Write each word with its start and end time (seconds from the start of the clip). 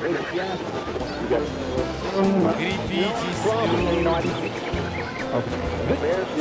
Крепитесь, 0.00 0.24
люди. 3.92 4.30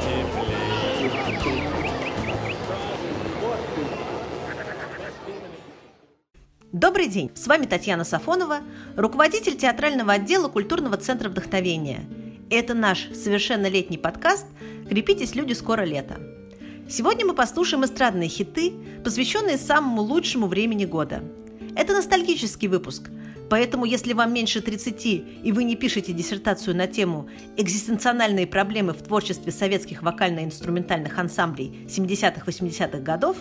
теплее. 0.00 1.12
Добрый 6.72 7.08
день! 7.08 7.30
С 7.34 7.46
вами 7.46 7.66
Татьяна 7.66 8.04
Сафонова, 8.04 8.60
руководитель 8.96 9.58
театрального 9.58 10.14
отдела 10.14 10.48
культурного 10.48 10.96
центра 10.96 11.28
вдохновения. 11.28 12.06
Это 12.54 12.74
наш 12.74 13.08
совершеннолетний 13.14 13.96
подкаст 13.96 14.44
«Крепитесь, 14.86 15.34
люди, 15.34 15.54
скоро 15.54 15.84
лето». 15.84 16.20
Сегодня 16.86 17.24
мы 17.24 17.32
послушаем 17.32 17.82
эстрадные 17.86 18.28
хиты, 18.28 18.74
посвященные 19.02 19.56
самому 19.56 20.02
лучшему 20.02 20.48
времени 20.48 20.84
года. 20.84 21.24
Это 21.76 21.94
ностальгический 21.94 22.68
выпуск, 22.68 23.08
поэтому 23.48 23.86
если 23.86 24.12
вам 24.12 24.34
меньше 24.34 24.60
30 24.60 25.06
и 25.06 25.50
вы 25.50 25.64
не 25.64 25.76
пишете 25.76 26.12
диссертацию 26.12 26.76
на 26.76 26.86
тему 26.86 27.26
«Экзистенциональные 27.56 28.46
проблемы 28.46 28.92
в 28.92 29.02
творчестве 29.02 29.50
советских 29.50 30.02
вокально-инструментальных 30.02 31.18
ансамблей 31.18 31.86
70-80-х 31.88 32.98
годов», 32.98 33.38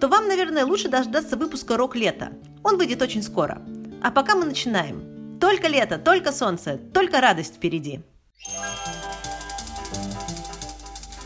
то 0.00 0.08
вам, 0.08 0.26
наверное, 0.26 0.66
лучше 0.66 0.88
дождаться 0.88 1.36
выпуска 1.36 1.76
«Рок-лето». 1.76 2.32
Он 2.64 2.76
выйдет 2.76 3.02
очень 3.02 3.22
скоро. 3.22 3.62
А 4.02 4.10
пока 4.10 4.34
мы 4.34 4.46
начинаем. 4.46 5.38
Только 5.38 5.68
лето, 5.68 5.96
только 5.96 6.32
солнце, 6.32 6.76
только 6.92 7.20
радость 7.20 7.54
впереди. 7.54 8.00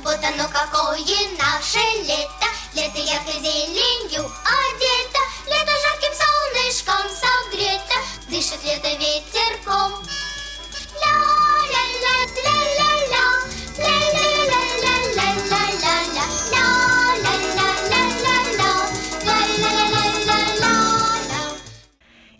Вот 0.02 0.18
оно 0.24 0.48
какое 0.48 1.28
наше 1.38 1.84
лето, 2.06 2.48
лето 2.74 2.98
яркой 2.98 3.34
зеленью 3.34 4.24
одето, 4.24 5.22
лето 5.46 5.72
жарким 5.82 6.14
солнышком 6.22 7.06
согрето, 7.10 7.98
дышит 8.30 8.64
лето 8.64 8.88
ветерком. 8.98 9.92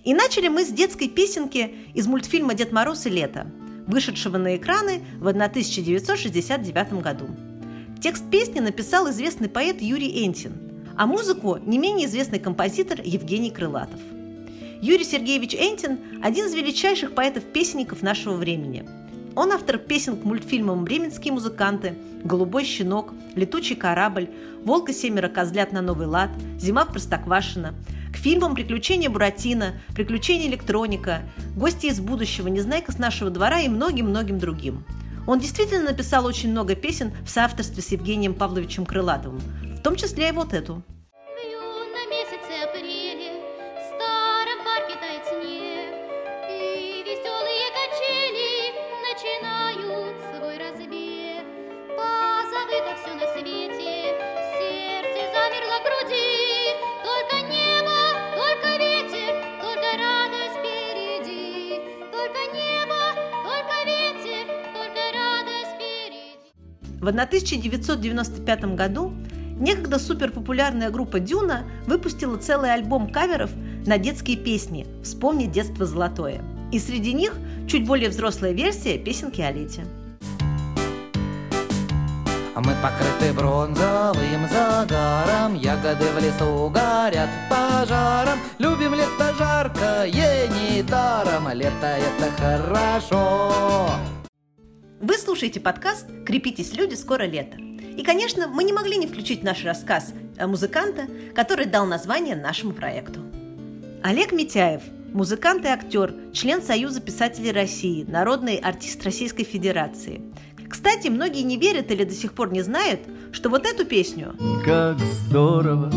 И 0.05 0.14
начали 0.14 0.48
мы 0.48 0.64
с 0.64 0.69
детской 0.69 1.09
песенки 1.09 1.92
из 1.95 2.07
мультфильма 2.09 2.55
«Дед 2.55 2.73
Мороз 2.73 3.07
и 3.07 3.11
лето», 3.11 3.47
вышедшего 3.86 4.38
на 4.38 4.56
экраны 4.56 5.02
в 5.19 5.28
1969 5.28 7.02
году. 7.02 7.28
Текст 8.00 8.28
песни 8.30 8.61
написал 8.61 9.08
известный 9.11 9.48
поэт 9.48 9.80
Юрий 9.80 10.27
Энтин, 10.27 10.52
а 10.97 11.06
музыку– 11.06 11.58
не 11.66 11.78
менее 11.78 12.08
известный 12.08 12.39
композитор 12.39 13.00
Евгений 13.02 13.50
Крылатов. 13.50 14.00
Юрий 14.80 15.05
Сергеевич 15.05 15.55
Энтин– 15.55 15.98
один 16.22 16.47
из 16.47 16.55
величайших 16.55 17.14
поэтов-песенников 17.14 18.02
нашего 18.02 18.34
времени. 18.34 18.84
Он 19.34 19.52
автор 19.52 19.78
песен 19.78 20.17
к 20.17 20.24
мультфильмам 20.24 20.84
«Бременские 20.84 21.33
музыканты», 21.33 21.94
«Голубой 22.24 22.64
щенок», 22.64 23.14
«Летучий 23.34 23.77
корабль», 23.77 24.28
«Волк 24.64 24.91
и 24.91 24.92
семеро 24.92 25.28
козлят 25.28 25.72
на 25.72 25.80
новый 25.80 26.06
лад», 26.06 26.30
«Зима 26.58 26.84
в 26.84 26.92
Простоквашино», 26.92 27.74
фильмам 28.23 28.55
«Приключения 28.55 29.11
Буратино», 29.11 29.75
«Приключения 29.95 30.47
электроника», 30.47 31.23
«Гости 31.56 31.87
из 31.87 32.01
будущего», 32.01 32.47
«Незнайка 32.47 32.92
с 32.92 32.98
нашего 32.98 33.31
двора» 33.31 33.61
и 33.61 33.69
многим-многим 33.69 34.39
другим. 34.39 34.84
Он 35.27 35.41
действительно 35.41 35.91
написал 35.91 36.25
очень 36.25 36.51
много 36.51 36.75
песен 36.75 37.12
в 37.25 37.31
соавторстве 37.31 37.83
с 37.83 37.92
Евгением 37.92 38.34
Павловичем 38.34 38.87
Крылатовым, 38.87 39.41
в 39.77 39.83
том 39.83 39.97
числе 39.97 40.29
и 40.29 40.33
вот 40.33 40.52
эту. 40.55 40.83
В 67.02 67.08
1995 67.08 68.77
году 68.77 69.13
некогда 69.58 69.98
суперпопулярная 69.98 70.89
группа 70.90 71.18
«Дюна» 71.18 71.64
выпустила 71.89 72.36
целый 72.36 72.73
альбом 72.73 73.11
каверов 73.11 73.51
на 73.85 73.98
детские 73.98 74.36
песни 74.36 74.86
«Вспомни 75.02 75.46
детство 75.46 75.85
золотое». 75.85 76.40
И 76.70 76.79
среди 76.79 77.13
них 77.13 77.35
чуть 77.67 77.89
более 77.89 78.08
взрослая 78.08 78.52
версия 78.52 78.98
песенки 78.98 79.40
о 79.40 79.51
лете. 79.51 79.85
А 82.55 82.61
Мы 82.61 82.73
покрыты 82.80 83.33
бронзовым 83.33 84.48
загаром 84.48 85.55
Ягоды 85.57 86.05
в 86.05 86.23
лесу 86.23 86.69
горят 86.69 87.30
пожаром 87.51 88.39
Любим 88.58 88.95
лето 88.95 89.34
жаркое 89.36 90.07
недаром 90.07 91.48
Лето 91.52 91.98
это 91.98 92.30
хорошо 92.39 93.96
Вы 95.02 95.18
слушаете 95.18 95.58
подкаст 95.58 96.07
«Крепитесь, 96.24 96.74
люди, 96.74 96.95
скоро 96.95 97.24
лето». 97.24 97.57
И, 97.58 98.05
конечно, 98.05 98.46
мы 98.46 98.63
не 98.63 98.73
могли 98.73 98.96
не 98.98 99.08
включить 99.08 99.42
наш 99.42 99.64
рассказ 99.64 100.14
музыканта, 100.39 101.08
который 101.35 101.67
дал 101.67 101.86
название 101.86 102.36
нашему 102.36 102.73
проекту. 102.73 103.18
Олег 104.05 104.30
Митяев– 104.30 104.83
музыкант 105.13 105.64
и 105.64 105.68
актер, 105.68 106.14
член 106.33 106.63
Союза 106.63 107.01
писателей 107.01 107.51
России, 107.51 108.05
народный 108.05 108.58
артист 108.58 109.02
Российской 109.05 109.42
Федерации. 109.42 110.23
Кстати, 110.70 111.08
многие 111.08 111.42
не 111.42 111.57
верят 111.57 111.90
или 111.90 112.05
до 112.05 112.14
сих 112.14 112.33
пор 112.33 112.52
не 112.52 112.63
знают, 112.63 113.01
что 113.33 113.48
вот 113.51 113.67
эту 113.67 113.84
песню 113.84 114.36
Как 114.64 115.01
здорово, 115.01 115.90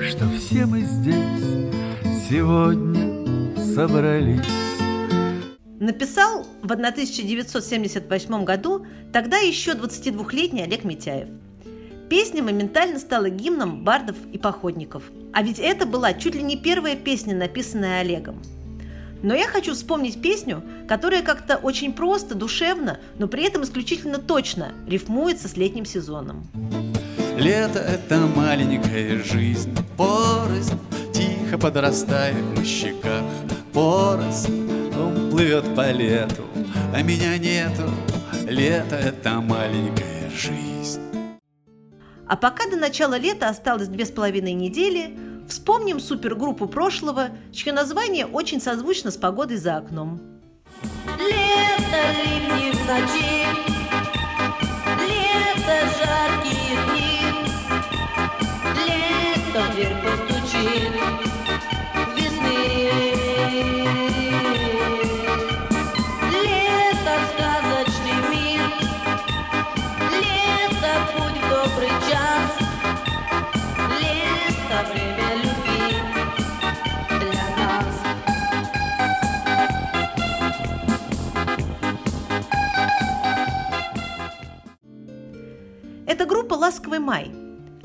что 0.00 0.28
все 0.38 0.64
мы 0.64 0.82
здесь 0.82 2.28
сегодня 2.30 3.56
собрались. 3.74 4.67
Написал 5.80 6.46
в 6.62 6.72
1978 6.72 8.44
году 8.44 8.86
тогда 9.12 9.38
еще 9.38 9.72
22-летний 9.72 10.62
Олег 10.62 10.84
Митяев. 10.84 11.28
Песня 12.08 12.42
моментально 12.42 12.98
стала 12.98 13.28
гимном 13.28 13.84
бардов 13.84 14.16
и 14.32 14.38
походников. 14.38 15.02
А 15.32 15.42
ведь 15.42 15.58
это 15.58 15.86
была 15.86 16.14
чуть 16.14 16.34
ли 16.34 16.42
не 16.42 16.56
первая 16.56 16.96
песня, 16.96 17.34
написанная 17.36 18.00
Олегом. 18.00 18.42
Но 19.22 19.34
я 19.34 19.46
хочу 19.46 19.74
вспомнить 19.74 20.22
песню, 20.22 20.62
которая 20.86 21.22
как-то 21.22 21.56
очень 21.56 21.92
просто, 21.92 22.34
душевно, 22.34 22.98
но 23.18 23.26
при 23.28 23.44
этом 23.44 23.64
исключительно 23.64 24.18
точно 24.18 24.72
рифмуется 24.86 25.48
с 25.48 25.56
летним 25.56 25.84
сезоном. 25.84 26.46
Лето— 27.36 27.78
это 27.80 28.18
маленькая 28.18 29.22
жизнь, 29.22 29.76
порознь 29.96 30.78
Тихо 31.12 31.58
подрастает 31.58 32.56
на 32.56 32.64
щеках 32.64 33.24
порознь 33.72 34.77
Он 34.98 35.30
плывет 35.30 35.64
по 35.74 35.90
лету, 35.90 36.44
а 36.94 37.02
меня 37.02 37.38
нету 37.38 37.90
Лето— 38.48 38.96
это 38.96 39.42
маленькая 39.42 40.30
жизнь. 40.30 41.02
А 42.26 42.36
пока 42.36 42.66
до 42.70 42.76
начала 42.76 43.18
лета 43.18 43.48
осталось 43.48 43.88
две 43.88 44.06
с 44.06 44.10
половиной 44.10 44.54
недели, 44.54 45.18
вспомним 45.48 46.00
супергруппу 46.00 46.66
прошлого, 46.66 47.28
чье 47.52 47.72
название 47.72 48.24
очень 48.24 48.60
созвучно 48.60 49.10
с 49.10 49.18
погодой 49.18 49.58
за 49.58 49.76
окном. 49.76 50.20
Лето, 51.18 52.02
ливни 52.24 52.72
в 52.72 52.86
ночи, 52.86 53.46
лето, 55.04 55.76
жаркие 55.98 56.74
дни, 56.86 57.20
лето 58.86 59.60
в 59.60 59.74
дверь 59.74 59.96
постучит 60.02 61.27
8 86.98 87.04
май. 87.04 87.30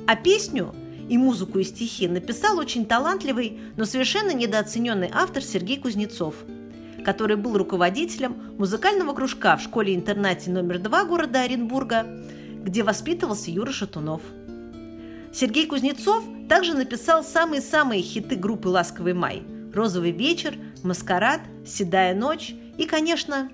А 0.07 0.15
песню 0.15 0.73
и 1.09 1.17
музыку 1.17 1.59
и 1.59 1.63
стихи 1.63 2.07
написал 2.07 2.57
очень 2.57 2.85
талантливый, 2.85 3.59
но 3.77 3.85
совершенно 3.85 4.33
недооцененный 4.33 5.09
автор 5.13 5.43
Сергей 5.43 5.79
Кузнецов, 5.79 6.35
который 7.05 7.35
был 7.37 7.57
руководителем 7.57 8.35
музыкального 8.57 9.13
кружка 9.13 9.57
в 9.57 9.61
школе-интернате 9.61 10.49
номер 10.49 10.79
2 10.79 11.05
города 11.05 11.41
Оренбурга, 11.41 12.05
где 12.63 12.83
воспитывался 12.83 13.51
Юра 13.51 13.71
Шатунов. 13.71 14.21
Сергей 15.33 15.67
Кузнецов 15.67 16.23
также 16.47 16.73
написал 16.73 17.23
самые-самые 17.23 18.01
хиты 18.01 18.35
группы 18.35 18.69
«Ласковый 18.69 19.13
май» 19.13 19.43
«Розовый 19.73 20.11
вечер», 20.11 20.55
«Маскарад», 20.83 21.41
«Седая 21.65 22.13
ночь» 22.13 22.53
и, 22.77 22.85
конечно, 22.85 23.49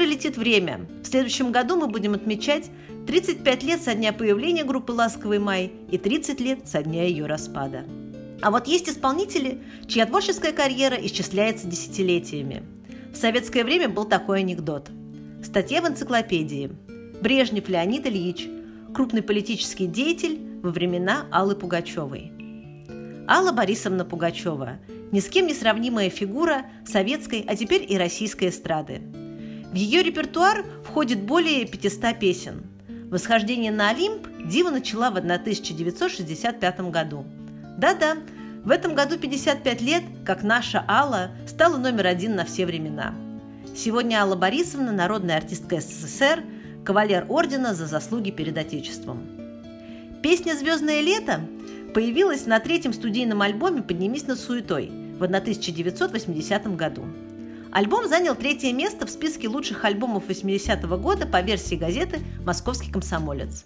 быстро 0.00 0.14
летит 0.14 0.38
время! 0.38 0.86
В 1.02 1.06
следующем 1.06 1.52
году 1.52 1.76
мы 1.76 1.86
будем 1.86 2.14
отмечать 2.14 2.70
35 3.06 3.62
лет 3.64 3.82
со 3.82 3.94
дня 3.94 4.12
появления 4.14 4.64
группы 4.64 4.92
«Ласковый 4.92 5.38
май» 5.38 5.72
и 5.90 5.98
30 5.98 6.40
лет 6.40 6.66
со 6.66 6.82
дня 6.82 7.04
ее 7.04 7.26
распада. 7.26 7.84
А 8.40 8.50
вот 8.50 8.66
есть 8.66 8.88
исполнители, 8.88 9.58
чья 9.86 10.06
творческая 10.06 10.52
карьера 10.52 10.94
исчисляется 10.94 11.66
десятилетиями. 11.66 12.62
В 13.12 13.16
советское 13.16 13.62
время 13.62 13.90
был 13.90 14.06
такой 14.06 14.40
анекдот. 14.40 14.90
Статья 15.44 15.82
в 15.82 15.88
энциклопедии. 15.88 16.70
Брежнев 17.20 17.68
Леонид 17.68 18.06
Ильич, 18.06 18.48
крупный 18.94 19.22
политический 19.22 19.86
деятель 19.86 20.38
во 20.62 20.70
времена 20.70 21.26
Аллы 21.30 21.56
Пугачевой. 21.56 22.32
Алла 23.28 23.52
Борисовна 23.52 24.06
Пугачева– 24.06 24.78
ни 25.12 25.20
с 25.20 25.28
кем 25.28 25.46
не 25.46 25.54
сравнимая 25.54 26.10
фигура 26.10 26.66
советской, 26.86 27.44
а 27.46 27.56
теперь 27.56 27.84
и 27.88 27.98
российской 27.98 28.48
эстрады. 28.48 29.02
В 29.70 29.74
ее 29.74 30.02
репертуар 30.02 30.64
входит 30.84 31.22
более 31.22 31.64
500 31.64 32.18
песен. 32.18 32.64
Восхождение 33.08 33.70
на 33.70 33.90
Олимп 33.90 34.26
Дива 34.44 34.70
начала 34.70 35.10
в 35.10 35.16
1965 35.16 36.80
году. 36.90 37.24
Да-да, 37.78 38.16
в 38.64 38.70
этом 38.70 38.96
году 38.96 39.16
55 39.16 39.80
лет, 39.80 40.02
как 40.26 40.42
наша 40.42 40.84
Алла 40.88 41.30
стала 41.46 41.76
номер 41.76 42.08
один 42.08 42.34
на 42.34 42.44
все 42.44 42.66
времена. 42.66 43.14
Сегодня 43.76 44.20
Алла 44.20 44.34
Борисовна– 44.34 44.90
народная 44.92 45.36
артистка 45.36 45.80
СССР, 45.80 46.42
кавалер 46.84 47.26
ордена 47.28 47.72
за 47.72 47.86
заслуги 47.86 48.32
перед 48.32 48.58
Отечеством. 48.58 49.22
Песня 50.20 50.54
«Звездное 50.54 51.00
лето» 51.00 51.40
появилась 51.94 52.46
на 52.46 52.58
третьем 52.58 52.92
студийном 52.92 53.40
альбоме 53.40 53.82
«Поднимись 53.82 54.26
над 54.26 54.40
суетой» 54.40 54.90
в 55.18 55.22
1980 55.22 56.76
году. 56.76 57.04
Альбом 57.72 58.08
занял 58.08 58.34
третье 58.34 58.72
место 58.72 59.06
в 59.06 59.10
списке 59.10 59.48
лучших 59.48 59.84
альбомов 59.84 60.28
80-го 60.28 60.96
года 60.96 61.24
по 61.24 61.40
версии 61.40 61.76
газеты 61.76 62.20
«Московский 62.44 62.90
комсомолец». 62.90 63.64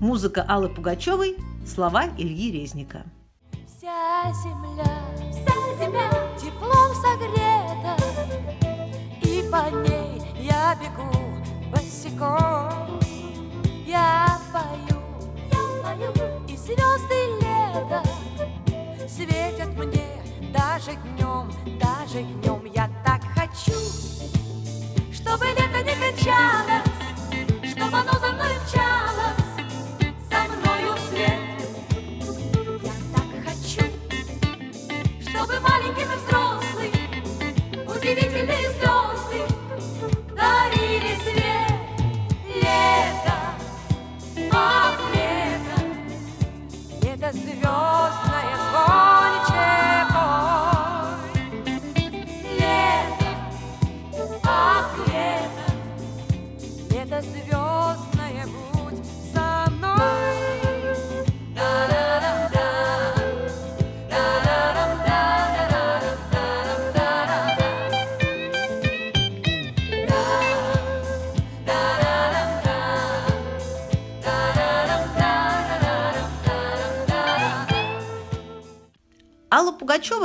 Музыка 0.00 0.44
Аллы 0.48 0.68
Пугачевой, 0.68 1.36
слова 1.66 2.04
Ильи 2.16 2.52
Резника. 2.52 3.02
Вся 3.66 4.32
земля, 4.44 4.84
вся 5.32 5.84
земля 5.84 6.10
теплом 6.40 6.94
согрета, 6.94 7.96
И 9.22 9.42
по 9.50 9.70
ней 9.88 10.22
я 10.40 10.76
бегу 10.76 11.10
босиком. 11.72 13.00
Я 13.84 14.38
пою, 14.52 15.02
я 15.50 15.82
пою, 15.82 16.12
и 16.48 16.56
звезды 16.56 17.18
лета 17.40 18.02
Светят 19.08 19.76
мне 19.76 20.06
даже 20.52 20.92
днем, 20.94 21.50
даже 21.80 22.22
днем 22.22 22.64
Я 22.72 22.88
так 23.04 23.11
хочу, 23.52 23.78
чтобы 25.12 25.44
лето 25.46 25.82
не 25.84 25.94
кончалось, 25.94 26.82
Чтобы 27.70 27.98
оно 27.98 28.12
за 28.18 28.32
мной 28.32 28.54
мчалось, 28.66 29.42
за 30.30 30.38
мною 30.52 30.94
вслед. 30.96 31.40
Я 32.82 32.92
так 33.14 33.28
хочу, 33.44 33.84
чтобы 35.28 35.54
маленький 35.60 36.02
и 36.02 36.04
взрослый, 36.04 36.90
удивительные 37.86 38.66
звезды 38.70 39.40
дарили 40.34 41.14
свет. 41.24 41.72
Лето, 42.54 43.36
ах, 44.52 44.98
лето, 45.14 45.78
лето 47.02 47.30
звездное, 47.32 48.56
звонче 48.70 49.41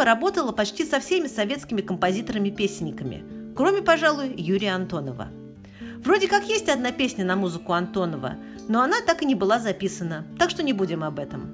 работала 0.07 0.53
почти 0.53 0.85
со 0.85 1.01
всеми 1.01 1.27
советскими 1.27 1.81
композиторами-песенниками, 1.81 3.53
кроме, 3.55 3.81
пожалуй, 3.81 4.33
Юрия 4.37 4.73
Антонова. 4.73 5.27
Вроде 5.97 6.29
как 6.29 6.45
есть 6.47 6.69
одна 6.69 6.93
песня 6.93 7.25
на 7.25 7.35
музыку 7.35 7.73
Антонова, 7.73 8.37
но 8.69 8.81
она 8.81 9.01
так 9.05 9.21
и 9.21 9.25
не 9.25 9.35
была 9.35 9.59
записана, 9.59 10.25
так 10.39 10.49
что 10.49 10.63
не 10.63 10.71
будем 10.71 11.03
об 11.03 11.19
этом. 11.19 11.53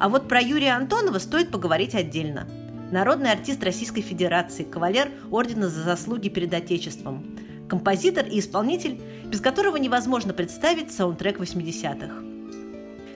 А 0.00 0.08
вот 0.08 0.28
про 0.28 0.40
Юрия 0.40 0.70
Антонова 0.70 1.18
стоит 1.18 1.50
поговорить 1.50 1.94
отдельно. 1.94 2.48
Народный 2.90 3.32
артист 3.32 3.62
Российской 3.62 4.00
Федерации, 4.00 4.64
кавалер 4.64 5.10
Ордена 5.30 5.68
за 5.68 5.82
заслуги 5.82 6.30
перед 6.30 6.54
Отечеством, 6.54 7.36
композитор 7.68 8.24
и 8.24 8.38
исполнитель, 8.38 8.98
без 9.26 9.42
которого 9.42 9.76
невозможно 9.76 10.32
представить 10.32 10.90
саундтрек 10.90 11.38
80-х. 11.38 12.14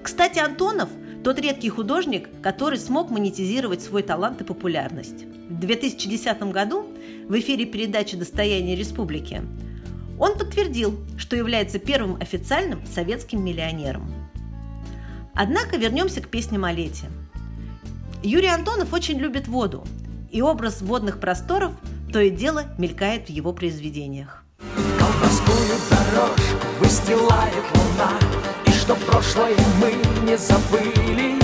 Кстати, 0.02 0.40
Антонов– 0.40 0.90
тот 1.24 1.40
редкий 1.40 1.70
художник, 1.70 2.28
который 2.42 2.78
смог 2.78 3.10
монетизировать 3.10 3.82
свой 3.82 4.02
талант 4.02 4.42
и 4.42 4.44
популярность. 4.44 5.24
В 5.48 5.58
2010 5.58 6.42
году 6.52 6.86
в 7.26 7.38
эфире 7.40 7.64
передачи 7.64 8.16
«Достояние 8.16 8.76
республики» 8.76 9.42
он 10.20 10.38
подтвердил, 10.38 11.00
что 11.16 11.34
является 11.34 11.78
первым 11.78 12.20
официальным 12.20 12.86
советским 12.86 13.42
миллионером. 13.42 14.12
Однако 15.34 15.78
вернемся 15.78 16.20
к 16.20 16.28
песням 16.28 16.64
о. 16.64 16.74
Юрий 18.22 18.48
Антонов 18.48 18.92
очень 18.92 19.18
любит 19.18 19.48
воду, 19.48 19.82
и 20.30 20.42
образ 20.42 20.82
водных 20.82 21.20
просторов 21.20 21.72
то 22.12 22.20
и 22.20 22.30
дело 22.30 22.64
мелькает 22.78 23.26
в 23.26 23.30
его 23.30 23.52
произведениях. 23.52 24.44
Колдовскую 24.98 25.56
дорожку 25.90 26.66
выстилает 26.80 27.64
луна 27.74 28.12
И 28.66 28.73
что 28.84 28.94
прошлое 28.96 29.56
мы 29.80 29.92
не 30.26 30.36
забыли. 30.36 31.38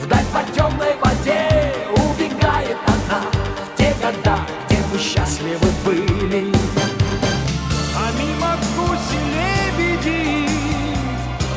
Вдаль 0.00 0.24
по 0.32 0.42
темной 0.54 0.94
воде 1.02 1.74
убегает 1.92 2.78
она 2.86 3.20
В 3.64 3.76
те 3.76 3.94
года, 4.00 4.38
где 4.66 4.78
мы 4.90 4.98
счастливы 4.98 5.68
были. 5.84 6.50
А 7.96 8.10
мимо 8.18 8.56
гуси 8.76 9.20
лебеди 9.36 10.48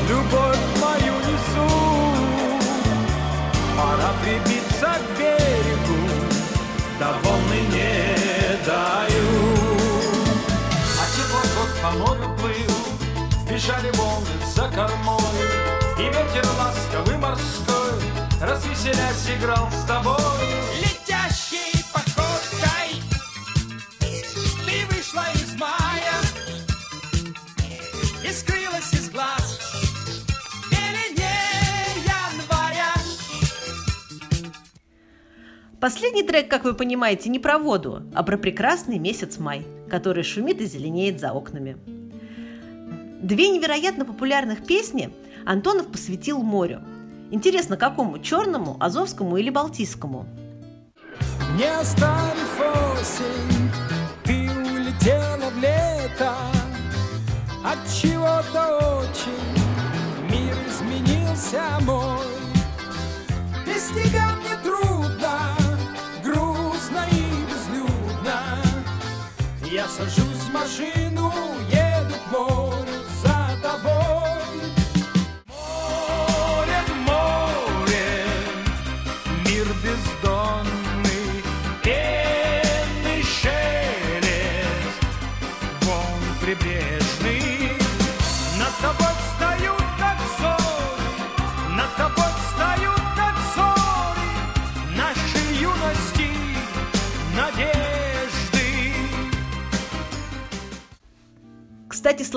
Любовь 0.10 0.66
мою 0.82 1.16
несут 1.28 2.64
Пора 3.78 4.12
прибиться 4.22 4.92
к 5.00 5.18
берегу 5.18 6.00
Да 7.00 7.14
волны 7.24 7.62
не 7.72 8.66
дают 8.66 9.70
А 11.00 11.04
тепло 11.16 11.42
год 11.56 11.72
по 11.82 11.92
морю 11.98 12.30
плыл 12.40 12.76
Бежали 13.50 13.92
волны 13.96 14.47
Развеселясь 18.78 19.40
играл 19.40 19.70
с 19.72 19.86
тобой. 19.86 20.14
Летящей 20.80 21.84
походкой. 21.92 23.02
Ты 24.00 24.96
вышла 24.96 25.24
из 25.34 25.60
мая. 25.60 26.14
И 28.24 28.32
скрылась 28.32 28.94
из 28.94 29.10
глаз. 29.10 29.60
Последний 35.80 36.24
трек, 36.24 36.48
как 36.48 36.64
вы 36.64 36.76
понимаете, 36.76 37.30
не 37.30 37.40
про 37.40 37.58
воду, 37.58 38.04
а 38.14 38.22
про 38.22 38.38
прекрасный 38.38 39.00
месяц 39.00 39.40
май, 39.40 39.66
который 39.90 40.24
шумит 40.24 40.62
и 40.62 40.66
зеленеет 40.66 41.20
за 41.20 41.32
окнами. 41.32 41.78
Две 43.24 43.50
невероятно 43.50 44.06
популярных 44.06 44.66
песни 44.68 45.10
Антонов 45.46 45.88
посвятил 45.92 46.44
морю. 46.44 46.84
Интересно, 47.30 47.76
какому? 47.76 48.20
Черному, 48.20 48.78
Азовскому 48.80 49.38
или 49.38 49.50
Балтийскому? 49.50 50.26
Не 51.58 51.66
оставив 51.80 52.60
осень, 52.60 53.72
ты 54.24 54.50
улетела 54.50 55.50
в 55.50 55.58
лето 55.58 56.34
От 57.64 57.80
чего-то 57.92 59.00
очень 59.02 60.30
мир 60.30 60.56
изменился 60.68 61.62
мой 61.82 62.26
Без 63.66 63.88
тебя 63.90 64.30
мне 64.40 64.56
трудно, 64.64 65.58
грустно 66.24 67.06
и 67.12 67.24
безлюдно 67.50 68.40
Я 69.72 69.88
сажусь 69.88 70.44
в 70.48 70.54
машину, 70.54 71.34
еду 71.72 72.16
к 72.16 72.32
морю 72.32 72.67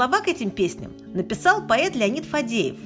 слова 0.00 0.20
к 0.20 0.28
этим 0.28 0.50
песням 0.50 0.92
написал 1.12 1.66
поэт 1.66 1.94
Леонид 1.94 2.24
Фадеев. 2.24 2.76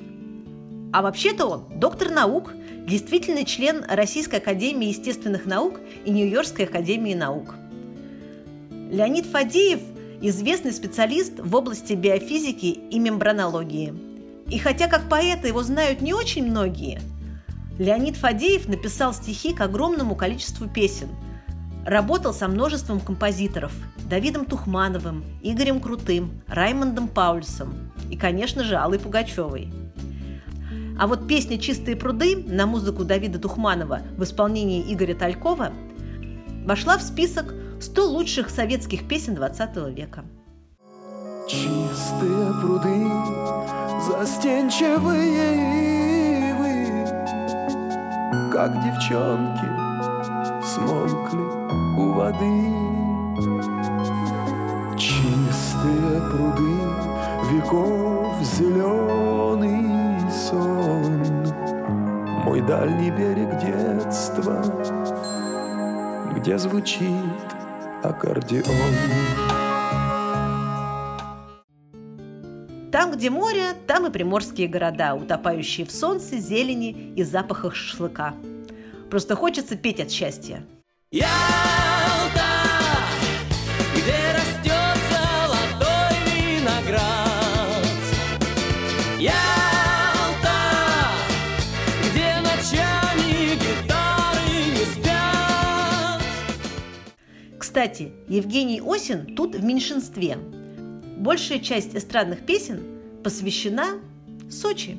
А 0.92 1.00
вообще-то 1.00 1.46
он 1.46 1.78
доктор 1.78 2.10
наук, 2.10 2.50
действительный 2.88 3.44
член 3.44 3.84
Российской 3.88 4.40
Академии 4.40 4.88
Естественных 4.88 5.46
Наук 5.46 5.78
и 6.04 6.10
Нью-Йоркской 6.10 6.64
Академии 6.64 7.14
Наук. 7.14 7.54
Леонид 8.90 9.26
Фадеев– 9.26 9.78
известный 10.22 10.72
специалист 10.72 11.34
в 11.38 11.54
области 11.54 11.92
биофизики 11.92 12.80
и 12.90 12.98
мембранологии. 12.98 13.94
И 14.50 14.58
хотя 14.58 14.88
как 14.88 15.08
поэта 15.08 15.46
его 15.46 15.62
знают 15.62 16.00
не 16.00 16.14
очень 16.14 16.44
многие, 16.44 17.00
Леонид 17.78 18.16
Фадеев 18.16 18.66
написал 18.66 19.14
стихи 19.14 19.54
к 19.54 19.60
огромному 19.60 20.16
количеству 20.16 20.68
песен, 20.68 21.10
работал 21.84 22.32
со 22.32 22.48
множеством 22.48 23.00
композиторов– 23.00 23.72
Давидом 24.08 24.44
Тухмановым, 24.44 25.24
Игорем 25.42 25.80
Крутым, 25.80 26.42
Раймондом 26.46 27.08
Паульсом 27.08 27.90
и, 28.10 28.16
конечно 28.16 28.62
же, 28.62 28.76
Аллой 28.76 28.98
Пугачевой. 28.98 29.72
А 30.98 31.06
вот 31.06 31.26
песня 31.26 31.58
«Чистые 31.58 31.96
пруды» 31.96 32.36
на 32.36 32.66
музыку 32.66 33.04
Давида 33.04 33.38
Тухманова 33.38 34.02
в 34.16 34.22
исполнении 34.22 34.92
Игоря 34.92 35.14
Талькова 35.14 35.72
вошла 36.64 36.98
в 36.98 37.02
список 37.02 37.54
100 37.80 38.10
лучших 38.10 38.50
советских 38.50 39.08
песен 39.08 39.34
20 39.34 39.76
века. 39.96 40.24
Чистые 41.48 42.54
пруды, 42.60 43.08
застенчивые 44.06 45.30
ивы, 46.50 46.86
Как 48.52 48.72
девчонки 48.84 49.66
смолкли 50.64 51.53
у 51.96 52.12
воды. 52.12 52.94
Чистые 54.96 56.20
пруды, 56.30 56.76
веков 57.50 58.36
зеленый 58.42 60.30
сон, 60.30 61.22
Мой 62.44 62.60
дальний 62.60 63.10
берег 63.10 63.58
детства, 63.58 64.62
Где 66.36 66.58
звучит 66.58 67.08
аккордеон. 68.02 68.94
Там, 72.92 73.10
где 73.10 73.28
море, 73.28 73.72
там 73.88 74.06
и 74.06 74.10
приморские 74.10 74.68
города, 74.68 75.14
утопающие 75.16 75.84
в 75.84 75.90
солнце, 75.90 76.38
зелени 76.38 77.12
и 77.16 77.24
запахах 77.24 77.74
шашлыка. 77.74 78.34
Просто 79.10 79.34
хочется 79.34 79.76
петь 79.76 80.00
от 80.00 80.12
счастья. 80.12 80.64
Ялта, 81.14 81.28
где 83.94 84.32
растет 84.32 84.98
золотой 85.12 86.16
виноград. 86.26 87.86
Ялта, 89.20 90.58
где 92.02 92.34
ночами 92.40 93.54
гитары 93.54 94.58
не 94.72 94.84
спят. 94.86 96.20
Кстати, 97.60 98.10
Евгений 98.26 98.82
Осин 98.84 99.36
тут 99.36 99.54
в 99.54 99.62
меньшинстве. 99.62 100.36
Большая 101.18 101.60
часть 101.60 101.94
эстрадных 101.94 102.44
песен 102.44 102.82
посвящена 103.22 104.00
Сочи. 104.50 104.98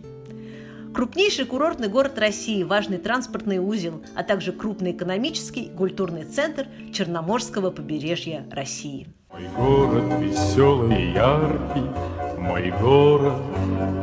Крупнейший 0.96 1.44
курортный 1.44 1.90
город 1.90 2.18
России, 2.18 2.64
важный 2.64 3.00
транспортный 3.00 3.60
узел, 3.60 4.02
а 4.16 4.24
также 4.24 4.54
крупный 4.54 4.92
экономический 4.94 5.64
и 5.64 5.70
культурный 5.70 6.24
центр 6.24 6.68
Черноморского 6.94 7.70
побережья 7.70 8.46
России. 8.50 9.10
Мой 9.30 9.46
город 9.58 10.06
веселый 10.22 11.04
и 11.04 11.12
яркий, 11.12 12.40
мой 12.40 12.72
город 12.80 13.42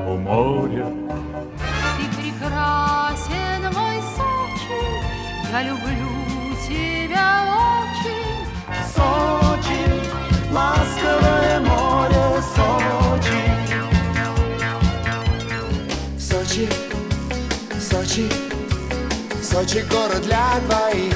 у 0.07 0.17
моря. 0.19 0.87
Ты 1.97 2.05
прекрасен, 2.21 3.63
мой 3.73 3.97
Сочи, 4.15 5.51
я 5.51 5.63
люблю 5.63 6.22
Сочи, 17.93 18.27
Сочи 19.43 19.85
город 19.91 20.23
для 20.23 20.59
двоих. 20.67 21.15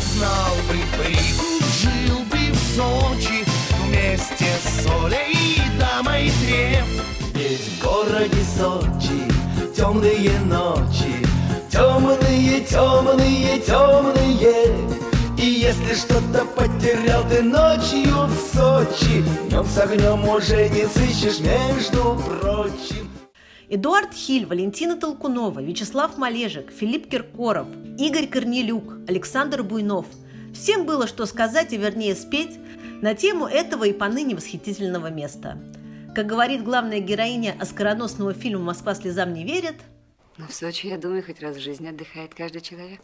Знал 0.00 0.54
бы 0.66 0.78
прикуп, 0.96 1.62
жил 1.78 2.20
бы 2.30 2.52
в 2.52 2.58
Сочи 2.74 3.44
вместе 3.84 4.46
с 4.64 4.82
Солей 4.82 5.60
Дамой 5.78 6.32
Треф. 6.40 6.86
Ведь 7.34 7.60
в 7.60 7.84
городе 7.84 8.42
Сочи 8.56 9.30
темные 9.76 10.40
ночи, 10.40 11.22
темные, 11.70 12.60
темные, 12.62 13.60
темные. 13.60 14.74
И 15.36 15.44
если 15.44 15.94
что-то 15.94 16.46
потерял 16.46 17.22
ты 17.28 17.42
ночью 17.42 18.26
в 18.26 18.56
Сочи, 18.56 19.22
днем 19.50 19.66
с 19.66 19.76
огнем 19.76 20.26
уже 20.26 20.70
не 20.70 20.86
сыщешь, 20.86 21.40
между 21.40 22.18
прочим. 22.24 23.15
Эдуард 23.68 24.14
Хиль, 24.14 24.46
Валентина 24.46 24.96
Толкунова, 24.96 25.58
Вячеслав 25.60 26.16
Малежик, 26.18 26.70
Филипп 26.70 27.10
Киркоров, 27.10 27.66
Игорь 27.98 28.28
Корнелюк, 28.28 28.94
Александр 29.08 29.64
Буйнов. 29.64 30.06
Всем 30.54 30.86
было 30.86 31.08
что 31.08 31.26
сказать, 31.26 31.72
и 31.72 31.76
вернее 31.76 32.14
спеть, 32.14 32.60
на 33.02 33.14
тему 33.14 33.46
этого 33.46 33.84
и 33.84 33.92
поныне 33.92 34.36
восхитительного 34.36 35.10
места. 35.10 35.58
Как 36.14 36.26
говорит 36.26 36.62
главная 36.62 37.00
героиня 37.00 37.56
оскароносного 37.60 38.34
фильма 38.34 38.66
«Москва 38.66 38.94
слезам 38.94 39.34
не 39.34 39.44
верит», 39.44 39.74
Но 40.38 40.46
в 40.46 40.54
Сочи, 40.54 40.86
я 40.86 40.96
думаю, 40.96 41.24
хоть 41.24 41.42
раз 41.42 41.56
в 41.56 41.60
жизни 41.60 41.88
отдыхает 41.88 42.34
каждый 42.34 42.60
человек. 42.60 43.00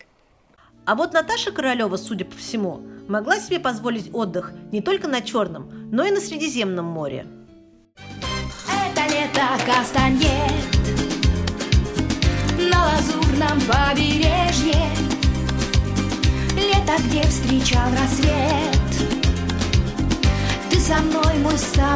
а 0.85 0.95
вот 0.95 1.13
Наташа 1.13 1.51
Королева, 1.51 1.97
судя 1.97 2.25
по 2.25 2.37
всему, 2.37 2.87
могла 3.09 3.39
себе 3.41 3.59
позволить 3.59 4.11
отдых 4.15 4.53
не 4.71 4.81
только 4.81 5.09
на 5.09 5.23
Черном, 5.23 5.91
но 5.91 6.05
и 6.05 6.11
на 6.13 6.21
Средиземном 6.21 6.85
море. 6.87 7.27
Лето 9.33 9.65
кастаньет 9.65 10.29
на 12.59 12.85
лазурном 12.85 13.61
побережье. 13.63 14.91
Лето, 16.55 17.03
где 17.05 17.23
встречал 17.23 17.89
рассвет. 17.93 19.09
Ты 20.71 20.81
со 20.81 20.97
мной 20.97 21.39
мой 21.39 21.59
самый 21.59 21.92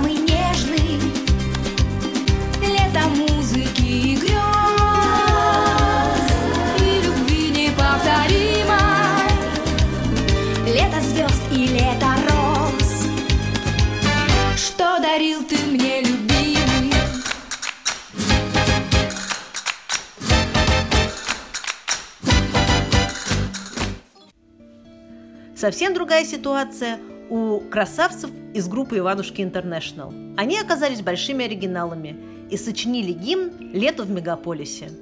Совсем 25.66 25.94
другая 25.94 26.24
ситуация 26.24 27.00
у 27.28 27.58
красавцев 27.58 28.30
из 28.54 28.68
группы 28.68 28.98
«Иванушки 28.98 29.42
Интернешнл». 29.42 30.14
Они 30.36 30.60
оказались 30.60 31.02
большими 31.02 31.44
оригиналами 31.44 32.16
и 32.48 32.56
сочинили 32.56 33.10
гимн 33.10 33.50
«Лето 33.72 34.04
в 34.04 34.10
мегаполисе». 34.10 34.92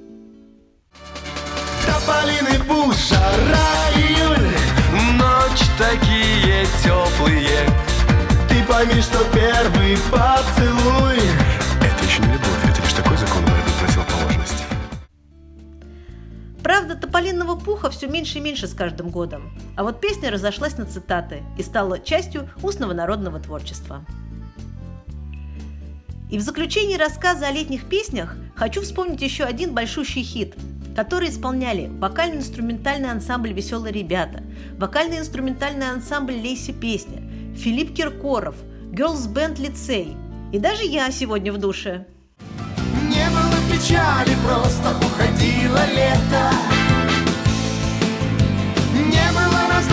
Тополиный 1.85 2.57
пух, 2.67 2.95
Ночь 5.19 5.67
такие 5.77 6.65
теплые 6.83 7.69
Ты 8.49 8.63
пойми, 8.67 8.99
что 9.03 9.19
первый 9.35 9.99
поцелуй 10.09 11.19
Это 11.79 12.03
еще 12.03 12.23
не 12.23 12.33
любовь, 12.33 12.71
это 12.71 12.81
лишь 12.81 12.93
такой 12.93 13.17
закон 13.17 13.54
Правда, 16.85 17.01
тополиного 17.01 17.55
пуха 17.55 17.89
все 17.89 18.05
меньше 18.05 18.37
и 18.37 18.41
меньше 18.41 18.67
с 18.67 18.75
каждым 18.75 19.09
годом. 19.09 19.57
А 19.75 19.83
вот 19.83 19.99
песня 19.99 20.29
разошлась 20.29 20.77
на 20.77 20.85
цитаты 20.85 21.41
и 21.57 21.63
стала 21.63 21.97
частью 21.97 22.47
устного 22.61 22.93
народного 22.93 23.39
творчества. 23.39 24.05
И 26.29 26.37
в 26.37 26.41
заключении 26.41 26.95
рассказа 26.95 27.47
о 27.47 27.51
летних 27.51 27.89
песнях 27.89 28.37
хочу 28.55 28.83
вспомнить 28.83 29.23
еще 29.23 29.45
один 29.45 29.73
большущий 29.73 30.21
хит, 30.21 30.53
который 30.95 31.29
исполняли 31.29 31.87
вокально-инструментальный 31.87 33.09
ансамбль 33.09 33.53
«Веселые 33.53 33.91
ребята», 33.91 34.43
вокально-инструментальный 34.77 35.89
ансамбль 35.89 36.35
«Лейси 36.35 36.71
песня», 36.71 37.23
Филипп 37.55 37.95
Киркоров, 37.95 38.57
Girls 38.91 39.27
Band 39.33 39.59
Лицей 39.59 40.15
и 40.53 40.59
даже 40.59 40.83
я 40.83 41.09
сегодня 41.09 41.51
в 41.51 41.57
душе. 41.57 42.05
Не 43.09 43.27
было 43.31 43.59
печали, 43.71 44.35
просто 44.45 44.95
уходило 45.03 45.79
лето 45.95 46.74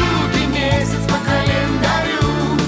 разлуки 0.02 0.47
месяц 0.50 1.00
по 1.06 1.18
календарю 1.25 2.59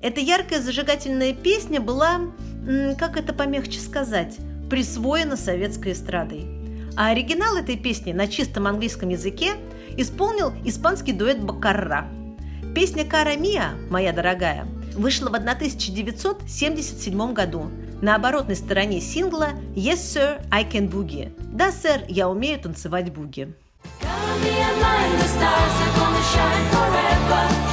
Эта 0.00 0.20
яркая 0.20 0.60
зажигательная 0.60 1.32
песня 1.32 1.80
была, 1.80 2.20
как 2.98 3.16
это 3.16 3.32
помягче 3.32 3.80
сказать, 3.80 4.36
присвоена 4.70 5.36
советской 5.36 5.92
эстрадой. 5.92 6.46
А 6.96 7.08
оригинал 7.08 7.56
этой 7.56 7.76
песни 7.76 8.12
на 8.12 8.28
чистом 8.28 8.66
английском 8.66 9.08
языке 9.08 9.54
исполнил 9.96 10.52
испанский 10.64 11.12
дуэт 11.12 11.40
Бакарра. 11.40 12.08
Песня 12.74 13.04
«Кара 13.04 13.36
Мия», 13.36 13.70
моя 13.90 14.12
дорогая, 14.12 14.66
вышла 14.94 15.28
в 15.30 15.34
1977 15.34 17.32
году 17.32 17.70
на 18.00 18.16
оборотной 18.16 18.56
стороне 18.56 19.00
сингла 19.00 19.50
«Yes, 19.74 19.96
sir, 19.96 20.44
I 20.50 20.64
can 20.64 20.90
boogie». 20.90 21.32
«Да, 21.52 21.72
сэр, 21.72 22.02
я 22.08 22.28
умею 22.28 22.60
танцевать 22.60 23.12
буги». 23.12 23.54
me 24.42 24.50
and 24.50 24.80
mine, 24.80 25.18
the 25.18 25.28
stars 25.28 25.76
are 25.84 25.94
gonna 25.98 26.22
shine 26.22 26.66
forever. 26.70 27.63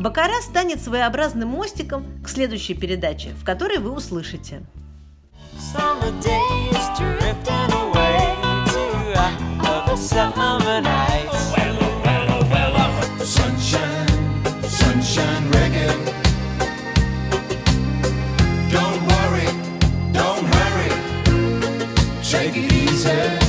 Бакара 0.00 0.40
станет 0.40 0.80
своеобразным 0.80 1.50
мостиком 1.50 2.06
к 2.24 2.30
следующей 2.30 2.72
передаче, 2.72 3.34
в 3.38 3.44
которой 3.44 3.80
вы 3.80 3.90
услышите. 3.90 4.62
Summer 5.74 6.10
days 6.22 6.88
drifting 6.96 7.70
away 7.70 8.34
to 8.72 8.80
other 9.62 9.96
summer 9.98 10.80
nights. 10.80 11.52
Sunshine, 13.22 14.08
sunshine 14.66 15.50
reggae 15.52 15.92
Don't 18.72 19.02
worry, 19.12 19.48
don't 20.12 20.46
hurry 20.54 20.92
Take 22.22 22.56
it 22.56 22.72
easy 22.72 23.39